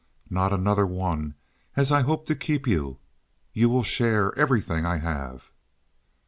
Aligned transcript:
"Not 0.31 0.51
another 0.51 0.87
one, 0.87 1.35
as 1.75 1.91
I 1.91 2.01
hope 2.01 2.25
to 2.25 2.33
keep 2.33 2.65
you. 2.65 2.97
You 3.53 3.69
will 3.69 3.83
share 3.83 4.33
everything 4.35 4.83
I 4.83 4.97
have..." 4.97 5.51